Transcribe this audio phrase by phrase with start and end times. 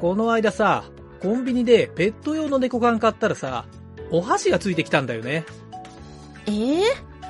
[0.00, 0.84] この間さ、
[1.20, 3.66] コンビニでペット用の猫缶買ったらさ、
[4.10, 5.44] お箸がついてきたんだよね。
[6.46, 6.84] ええ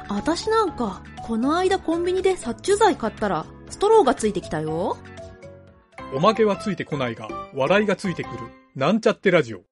[0.09, 4.97] あたしなんか、この間コンビニで殺虫剤買ったら、ストローがついてきたよ。
[6.15, 8.39] おまけはついてこないが、笑いがついてくる。
[8.75, 9.63] なんちゃってラジオ。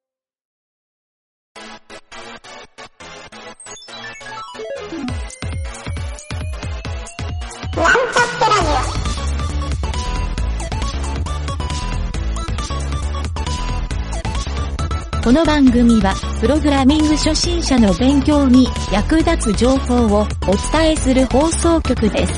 [15.24, 20.26] この番組は、プログラミング初心者の勉強に役立つ情報をお
[20.70, 22.34] 伝えする放送局です。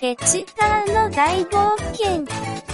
[0.00, 2.69] ペチカーの大冒険。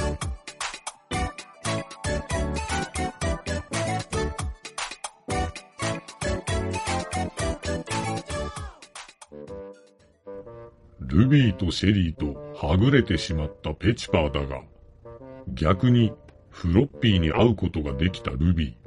[11.07, 14.62] ルビーとシェリーとはぐれてしまったペチパーだが、
[15.54, 16.13] 逆に
[16.51, 18.87] フロッピーに会うことができたルビー。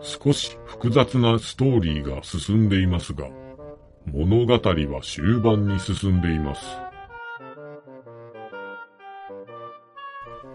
[0.00, 3.28] 少し複雑なストーリーが進んでいますが、
[4.06, 6.64] 物語は終盤に進んでいます。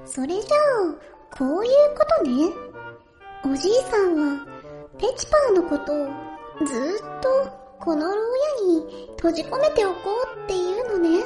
[0.05, 2.51] それじゃあ、こういうことね。
[3.45, 4.45] おじいさんは、
[4.97, 6.07] ペチパーのことを
[6.65, 8.17] ずっとこの牢屋
[8.81, 11.23] に閉じ込めておこうっていうのね。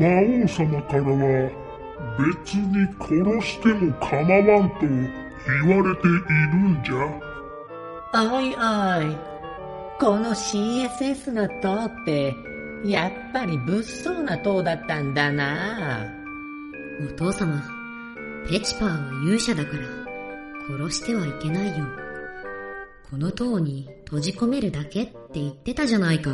[0.00, 0.06] 魔
[0.44, 1.64] 王様からは
[2.18, 4.86] 別に殺しても構わんと
[5.66, 7.34] 言われているんじゃ。
[8.14, 9.16] おいおい。
[10.00, 12.34] この CSS の塔って、
[12.84, 16.06] やっぱり物騒な塔だったんだな。
[17.06, 17.62] お父様、
[18.48, 19.84] ペチパーは勇者だから、
[20.78, 21.84] 殺してはいけないよ。
[23.10, 26.30] この塔に閉じ込めるだけって言ってたじゃないか。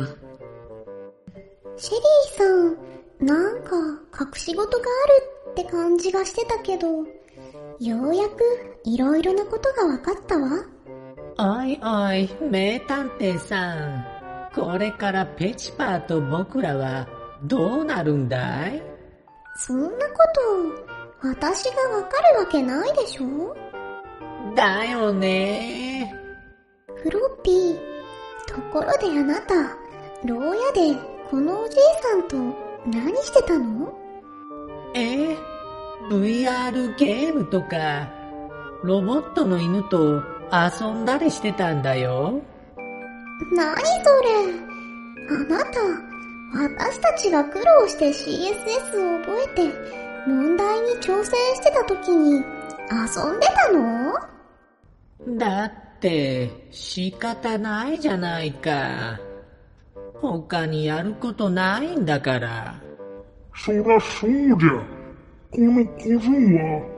[1.75, 3.75] シェリーさん、なんか
[4.19, 5.07] 隠し事があ
[5.49, 7.03] るって感じがしてたけど、よ
[7.79, 8.43] うやく
[8.83, 10.49] いろいろなことが分かったわ。
[11.39, 14.05] おいおい、名探偵さん。
[14.53, 17.07] これからペチパーと僕らは
[17.45, 18.83] どうなるんだい？
[19.55, 19.95] そんなこ
[21.19, 23.55] と、私がわかるわけないでしょ？
[24.55, 25.90] だよね
[27.03, 27.77] フロッピー、
[28.47, 29.55] ところであなた、
[30.23, 30.95] 牢屋で
[31.31, 32.37] このおじいさんと
[32.85, 33.91] 何してたの？
[34.93, 35.35] え
[36.11, 38.07] ?VR ゲームとか、
[38.83, 42.39] ロボットの犬と遊んだりしてたんだよ。
[43.55, 43.87] なにそ
[44.21, 44.61] れ？
[45.29, 45.79] あなた、
[46.53, 49.73] 私たちが苦労して CSS を覚えて、
[50.27, 54.19] 問題に挑戦してた時に遊んでたの？
[55.39, 59.19] だって、仕方ないじゃないか。
[60.15, 62.81] 他にやることないんだから。
[63.55, 65.01] そらそうじゃ。
[65.51, 66.91] この小僧は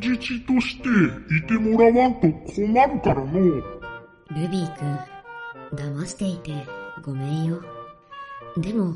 [0.00, 0.88] 人質として
[1.36, 3.32] いてもらわんと困るからの。
[3.32, 4.98] ルビーくん、
[5.76, 6.52] 騙していて
[7.02, 7.62] ごめんよ。
[8.56, 8.94] でも、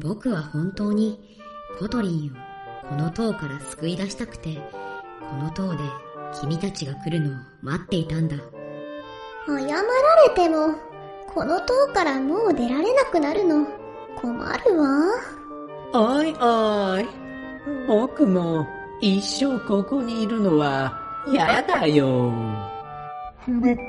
[0.00, 1.38] 僕は本当に
[1.78, 4.56] コトリンをこの塔から救い出したくて、
[5.28, 5.78] この塔で
[6.40, 8.36] 君たちが来るのを待っていたんだ。
[9.46, 9.82] 謝ら
[10.28, 10.74] れても、
[11.32, 13.66] この塔からもう出られなくなるの
[14.16, 14.88] 困るわ。
[15.92, 17.08] おいおい、
[17.88, 18.66] 僕も
[19.00, 20.92] 一生ここにいるのは
[21.26, 22.32] 嫌だよ。
[23.44, 23.80] フロッピ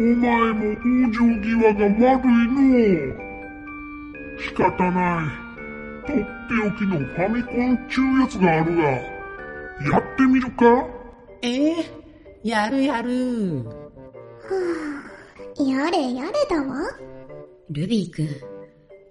[0.00, 2.60] お前も往生際が悪いの
[4.38, 5.26] 仕方ない。
[6.04, 6.20] とって
[6.66, 9.00] おきのファミコンちゅうやつがあるが、や
[9.98, 10.86] ってみるか？
[11.42, 11.76] え
[12.42, 13.64] やるやる。
[14.52, 15.02] は
[15.58, 16.76] あ、やれやれだわ。
[17.70, 18.28] ルビーくん、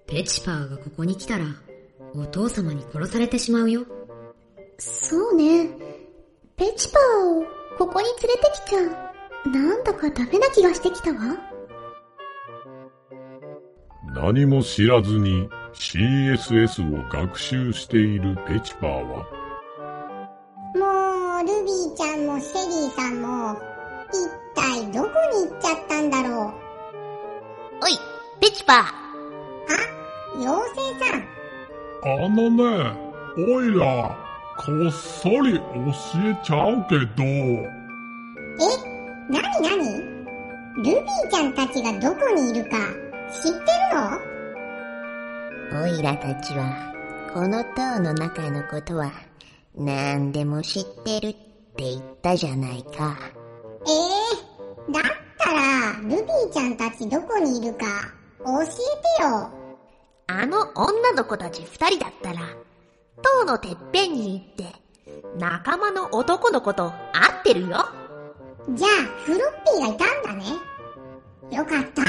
[0.08, 1.46] ペチパーがここに来たら、
[2.14, 3.86] お父様に殺されてしまうよ。
[4.78, 5.70] そうね。
[6.58, 7.46] ペチパーを
[7.78, 8.82] ここに連れてきちゃ、
[9.50, 11.38] なんだかダメな気がしてきたわ。
[14.14, 19.26] 何も知らずに CSS を学習しているペチパーは、
[20.76, 23.58] もう、ルビーちゃんもシェリーさんも、
[24.10, 24.41] 一体
[24.94, 26.54] どこに行っちゃったんだろう？
[27.84, 27.98] おい、
[28.40, 28.78] ペチパー。
[28.78, 28.84] あ、
[30.38, 31.20] 妖精さん。
[32.04, 32.62] あのね、
[33.38, 33.84] おいら、
[34.58, 35.64] こっそり教
[36.26, 37.24] えちゃうけど。
[37.24, 37.30] え、
[39.30, 39.84] なになに？
[40.78, 42.78] ルビーちゃんたちがどこにいるか
[43.32, 43.58] 知って
[43.92, 44.00] る
[45.74, 45.84] の？
[45.84, 46.94] おいらたちは、
[47.34, 49.12] この塔の中のことは、
[49.76, 51.40] 何でも知ってるって
[51.78, 53.18] 言ったじゃないか。
[54.92, 55.04] えだっ
[55.38, 57.86] たら、ルビーちゃんたちどこにいるか、
[58.46, 58.66] 教え
[59.18, 59.50] てよ。
[60.28, 62.40] あの女の子たち二人だったら、
[63.22, 64.82] 塔のてっぺんに行って、
[65.38, 67.86] 仲間の男の子と会ってるよ。
[68.70, 68.90] じゃあ、
[69.26, 70.46] フロッピーがいたんだね。
[71.52, 72.04] よかった。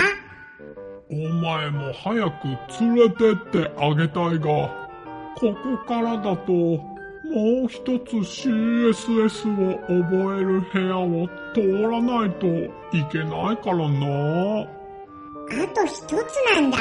[1.11, 4.91] お前も早く連れてってあげたいが、
[5.35, 6.92] ここからだと、
[7.33, 14.61] もう一つ CSS を覚える部屋を通らないといけないからな。
[14.61, 16.15] あと一つ
[16.55, 16.77] なんだ。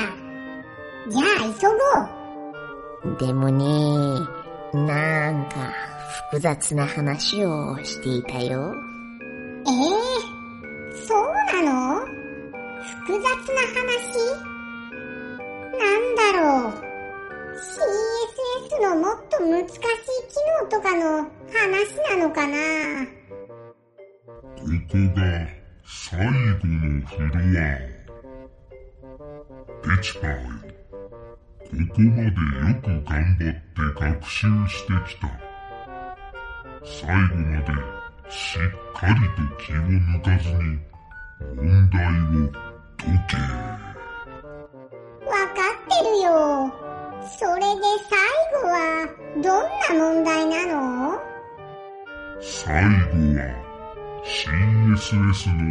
[1.08, 1.76] じゃあ急ご
[3.10, 3.18] う。
[3.18, 3.66] でもね、
[4.74, 5.74] なんか
[6.30, 8.74] 複雑な話をしていたよ。
[9.68, 11.24] ええー、そう
[11.64, 12.06] なの？
[13.06, 14.52] 複雑な話？
[15.80, 16.74] なんだろう
[18.70, 19.66] ?CSS のもっと難
[20.72, 22.56] とかの話なのかな？
[24.56, 25.22] ここが
[25.84, 27.28] 最後のフロ
[27.60, 27.62] ア。
[29.84, 30.48] ペチパーよ。
[31.66, 32.32] ここまでよ
[32.82, 33.60] く頑張って
[34.00, 35.28] 学習してきた。
[36.86, 37.68] 最後まで
[38.30, 38.60] しっ
[38.94, 40.58] かりと気を抜かずに
[41.54, 42.50] 問題を
[42.96, 43.36] 解け。
[45.28, 45.52] わか
[45.86, 46.81] ってるよ。
[47.24, 48.18] それで最
[48.64, 49.46] 後はどん
[50.00, 51.20] な問題なの？
[52.42, 52.90] 最後
[53.38, 53.46] は
[54.24, 55.62] CSS の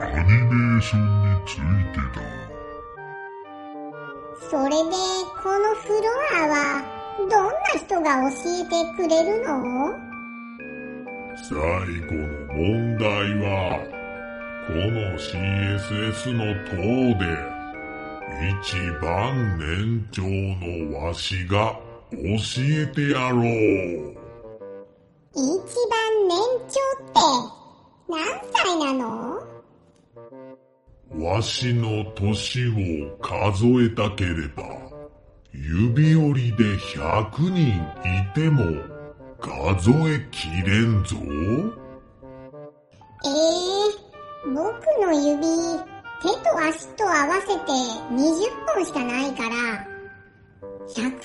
[0.00, 1.56] アニメーションについ
[1.92, 2.20] てだ。
[4.50, 4.76] それで
[5.42, 6.04] このフロ
[6.34, 6.54] アは
[7.18, 9.48] どんな人が教えてくれるの？
[11.36, 11.46] 最
[12.08, 13.06] 後の問題
[13.38, 13.46] は、
[14.66, 14.76] この
[15.16, 16.74] CSS の塔
[17.24, 17.24] で、
[18.40, 18.46] 一
[19.02, 21.76] 番年長のわしが
[22.12, 22.18] 教
[22.58, 23.44] えてやろう。
[25.34, 25.42] 一
[25.90, 26.38] 番年
[26.68, 27.20] 長って
[28.08, 28.16] 何
[28.52, 29.42] 歳なの？
[31.18, 32.72] わしの年を
[33.18, 34.62] 数えたければ、
[35.52, 38.62] 指折りで100人いても
[39.40, 41.16] 数えきれんぞ。
[43.24, 44.62] ええー、僕
[45.04, 45.42] の指、
[46.20, 47.52] 手と足と合わせて
[48.12, 48.16] 20
[48.74, 49.54] 本しかないから、
[50.88, 51.20] 100人っ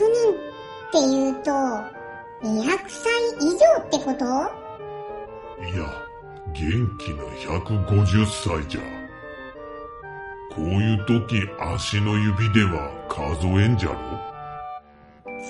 [0.91, 1.49] て言うと、
[2.43, 4.25] 200歳以上ってこと？
[5.63, 5.83] いや、
[6.53, 6.61] 元
[6.99, 7.23] 気な
[7.59, 8.81] 150歳じゃ。
[10.53, 13.97] こういう時足の指では数えんじゃろ？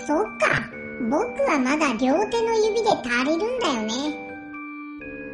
[0.08, 0.70] そっか、
[1.10, 1.18] 僕
[1.52, 3.92] はまだ両手の指で足りるんだよね。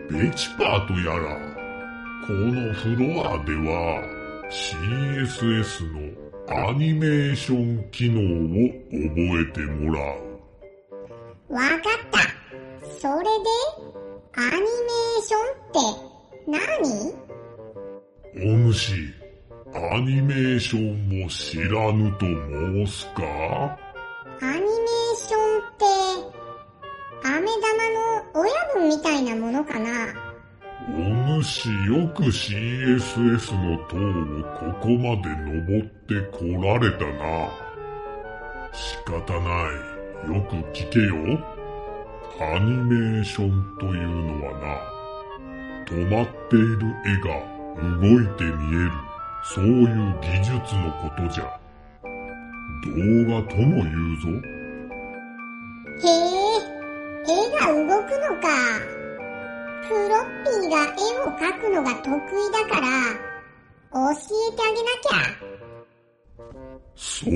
[0.09, 1.37] ベチパーとやら、
[2.29, 4.05] このフロアでは
[4.51, 5.97] CSS の
[6.69, 8.21] アニメーション機能を
[9.09, 11.53] 覚えてもらう。
[11.55, 11.79] わかっ
[12.11, 12.19] た。
[12.99, 13.29] それで、
[14.35, 15.81] アニメーションって
[18.37, 18.45] 何？
[18.45, 18.93] お主、
[19.73, 23.23] アニメーションも知らぬと申すか？
[23.23, 24.67] アニメー
[25.17, 25.83] ションって、
[27.27, 30.28] 飴玉の親分みたいなものかな？
[30.97, 37.49] お主よく CSS の塔をここまで登ってこられたな。
[38.73, 39.49] 仕方な
[39.95, 39.99] い。
[40.27, 41.39] よく聞けよ。
[42.41, 44.65] アニメーションというのはな、
[45.85, 47.27] 止まっている絵が
[47.99, 48.91] 動いて見える、
[49.43, 49.87] そういう
[50.21, 51.59] 技術のことじゃ。
[52.85, 54.29] 動画とも言うぞ。
[56.01, 56.65] へえ、
[57.23, 58.98] 絵が動くのか。
[59.89, 62.11] フロッピーが絵を描くのが得意
[62.51, 62.87] だから、
[63.91, 65.17] 教えてあげなきゃ。
[66.95, 67.33] そう。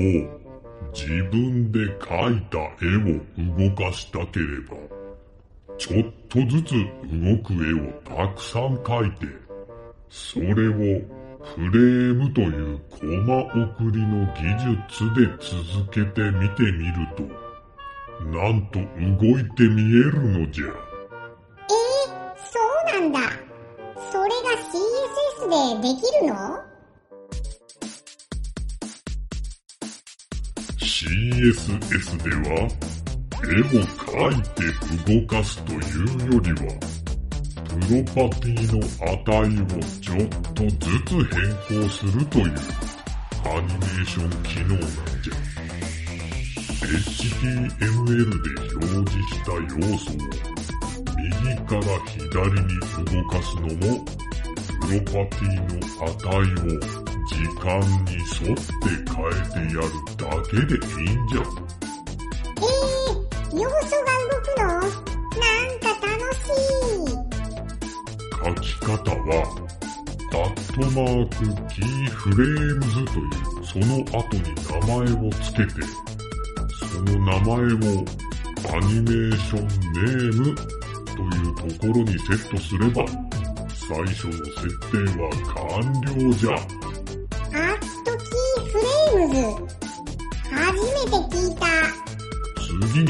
[0.92, 3.18] 自分で描いた絵を
[3.58, 4.76] 動かしたければ、
[5.76, 6.74] ちょっとずつ
[7.10, 9.26] 動く絵をたくさん描いて、
[10.08, 17.24] それをフレームというコマ送りの技術で続けて見てみると、
[18.26, 20.93] なんと動いて見えるのじゃ。
[23.04, 23.20] んだ。
[24.10, 26.34] それが CSS でできるの
[30.78, 32.56] ？CSS では、
[33.42, 36.60] 絵を描いて動かすというよりは、
[37.64, 42.46] プロパティの値をちょっとずつ変更するという
[43.44, 44.88] アニメーション機能なん
[45.22, 45.34] じゃ。
[46.84, 47.78] HTML
[48.42, 48.48] で
[48.86, 50.10] 表示した要素
[50.50, 50.53] を
[51.24, 52.20] 右から左
[52.60, 54.04] に動かすのも、
[54.80, 56.76] プロパティの値を
[57.26, 57.66] 時間
[58.04, 58.68] に沿って
[59.10, 59.88] 変えてやる
[60.18, 61.40] だけでいいんじゃ。
[62.56, 67.16] えー、要素が動くのなんか楽しい。
[68.30, 69.32] 書き方は、
[70.32, 71.34] アットマーク
[71.72, 73.32] キーフレームズという
[73.64, 75.80] その後に名前を付けて、
[76.92, 78.04] その名前を
[78.72, 80.73] アニメーションネーム
[81.14, 83.04] というところにセットすれば、
[83.70, 86.50] 最初の設定は完了じゃ。
[86.52, 89.40] アットキーフレームズ。
[90.50, 91.62] 初めて聞いた。
[92.88, 93.06] 次に、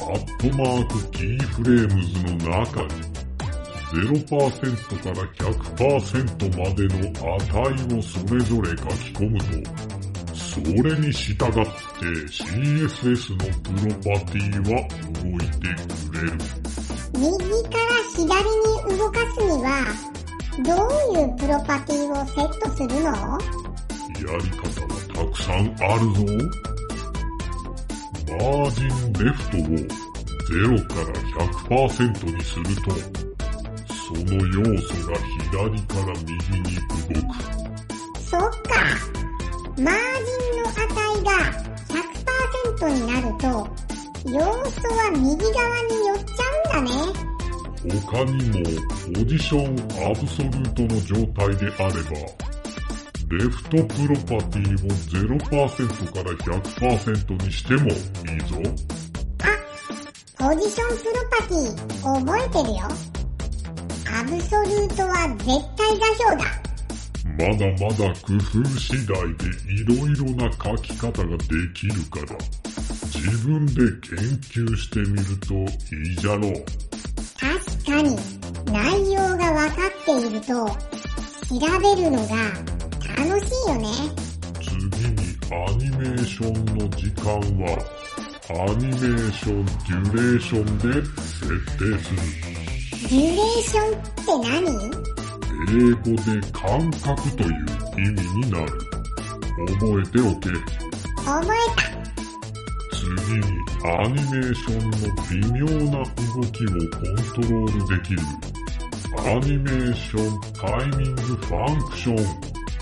[0.00, 2.88] アットマーク keyframes の中に、
[3.92, 6.98] 0%から100%までの
[7.36, 9.46] 値をそれぞれ書き込むと、
[10.34, 11.50] それに従って
[12.30, 14.76] CSS のプロパティは
[15.22, 15.68] 動いて
[16.10, 16.61] くれる。
[17.14, 17.28] 右
[17.64, 19.68] から左に動かすには、
[20.64, 23.02] どういうプロパティをセットするの？
[23.02, 26.18] やり方はたくさんあるぞ。
[28.28, 29.60] マージンレフトを
[30.48, 31.04] 0から
[31.88, 32.84] 100%にすると、
[33.94, 35.12] その要素が
[35.50, 37.34] 左から右に動く。
[38.20, 38.48] そっか。
[39.78, 40.80] マージンの値
[41.24, 41.28] が
[42.78, 43.46] 100%になると、
[44.24, 47.22] 要素は右側に寄っちゃうんだね。
[48.06, 48.62] 他にも、
[49.14, 49.64] ポジション
[50.06, 52.12] アブソルートの状態であれば、
[53.32, 54.90] レフトプロパティを
[55.38, 58.56] 0%から100%にしてもいいぞ。
[60.38, 61.66] あ、ポジションプロパティ
[62.02, 62.80] 覚えてるよ。
[64.14, 66.62] アブソルートは絶対座標だ。
[67.38, 72.38] まだまだ工夫次第で色々な書き方ができるから、
[73.14, 75.54] 自分で研究してみると
[75.94, 76.52] いいじゃろう。
[77.38, 78.16] 確かに、
[78.66, 82.34] 内容が分かっていると、調べるのが
[83.16, 83.86] 楽しいよね。
[84.60, 84.70] 次
[85.08, 85.18] に
[85.50, 87.24] アニメーションの時間
[87.60, 87.66] は、
[88.50, 92.18] アニメーションデュレーションで設定する。
[93.10, 94.62] デュレーションって何？
[95.68, 97.50] 英語で感覚という
[97.98, 98.66] 意味になる。
[99.78, 100.48] 覚えておけ。
[101.24, 101.91] 覚えた。
[103.32, 103.44] 次に
[103.84, 104.96] アニメーションの
[105.30, 106.06] 微妙な動
[106.50, 108.20] きをコントロールできる。
[109.16, 112.16] アニメーションタイミングファンクション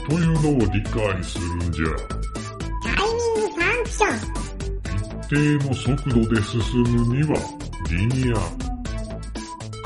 [0.09, 1.87] というのを理解するんじゃ。
[2.83, 4.17] タイミングファンクション。
[5.21, 5.37] 一定
[5.69, 7.37] の速度で進むには、
[7.89, 8.37] リニア。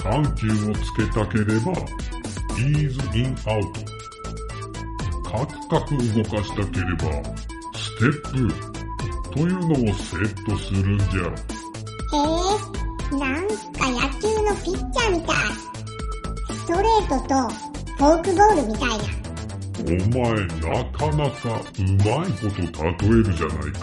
[0.02, 1.73] 緩急をつけたければ、
[2.56, 3.80] イーズインアウト。
[5.30, 7.04] カクカク動かしたければ、
[7.75, 8.74] ステップ。
[9.35, 11.23] というのをセットするんじゃ。
[11.23, 15.37] へえ、なんか野球のピッチャーみたい。
[16.55, 17.35] ストレートと
[17.97, 18.95] フォークボールみたいな。
[19.76, 23.81] お前なかなかうまいこと例えるじゃないか。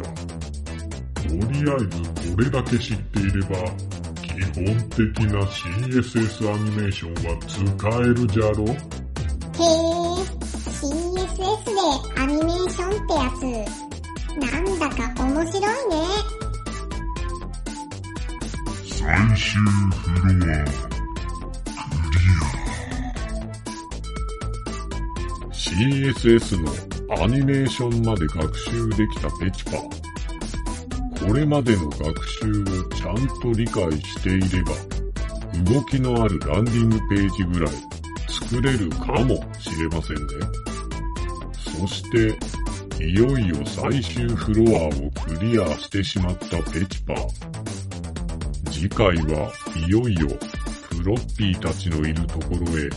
[1.15, 1.35] とり
[1.69, 1.93] あえず
[2.33, 3.49] これだけ知っていれば、
[4.21, 4.99] 基本的
[5.31, 7.57] な CSS アニメーションは使
[7.97, 8.63] えるじゃろ？
[8.63, 8.77] へえ、
[10.79, 11.79] CSS で
[12.21, 13.90] アニメーションってやつ、
[14.39, 15.97] なんだか面白いね。
[18.85, 18.99] 最
[19.37, 19.59] 終
[19.91, 20.91] フロア。
[25.71, 26.69] クリア CSS の
[27.23, 29.71] アニメーションまで学習できたペチパ。
[31.25, 34.71] これまでの学習をちゃんと理解していれば、
[35.71, 37.73] 動きのあるランディングページぐらい
[38.27, 40.23] 作れるかもしれませんね。
[41.79, 42.37] そして、
[43.03, 44.91] いよいよ最終フロアを
[45.25, 47.27] クリアしてしまったペチパー。
[48.71, 50.27] 次回はいよいよ
[50.97, 52.89] フロッピーたちのいるところへ行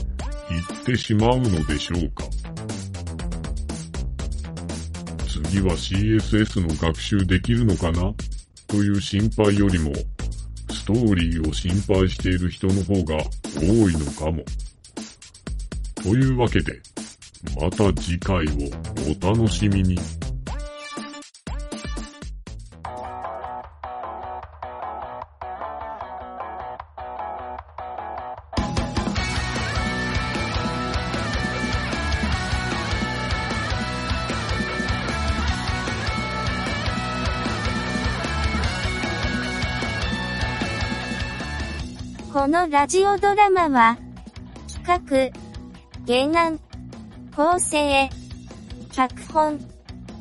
[0.83, 2.25] ってしまうのでしょうか。
[5.27, 8.13] 次は CSS の学習できるのかな？
[8.67, 9.93] という心配よりも、
[10.71, 13.17] ストーリーを心配している人の方が
[13.57, 14.45] 多いのかも。
[15.95, 16.81] というわけで、
[17.61, 18.51] また次回を
[19.23, 19.97] お楽しみに。
[42.35, 43.97] このラジオドラマは、
[44.85, 45.33] 企
[46.05, 46.59] 画、原案、
[47.37, 48.09] 構成、
[48.93, 49.59] 脚本、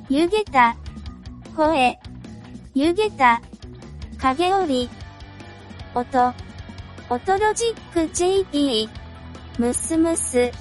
[0.10, 0.76] 湯げた、
[1.56, 2.00] 声、
[2.74, 3.40] 湯げた、
[4.20, 4.90] 影織、
[5.94, 6.34] 音、
[7.12, 8.90] 音ロジック JP、
[9.60, 10.52] ムスムス、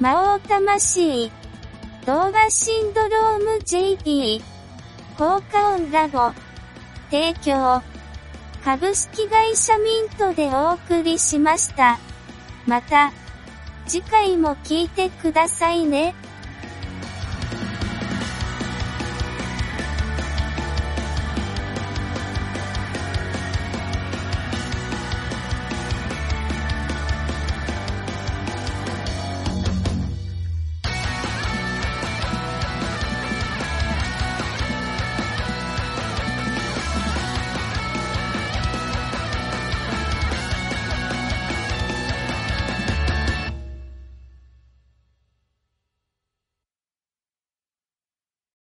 [0.00, 1.30] 魔王魂、
[2.04, 4.42] 動画シンドローム JP、
[5.16, 6.32] 効果音ラボ、
[7.12, 7.80] 提供、
[8.64, 12.00] 株式会社ミントでお送りしました。
[12.66, 13.12] また、
[13.86, 16.14] 次回も聞いてくださいね。